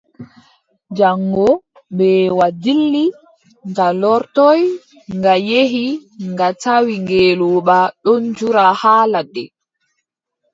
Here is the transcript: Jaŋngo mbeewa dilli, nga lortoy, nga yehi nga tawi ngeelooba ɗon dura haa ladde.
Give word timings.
Jaŋngo 0.97 1.47
mbeewa 1.93 2.47
dilli, 2.63 3.05
nga 3.69 3.87
lortoy, 4.01 4.61
nga 5.17 5.33
yehi 5.49 5.87
nga 6.29 6.47
tawi 6.61 6.93
ngeelooba 7.03 7.77
ɗon 8.03 8.23
dura 8.37 8.65
haa 8.81 9.03
ladde. 9.11 9.43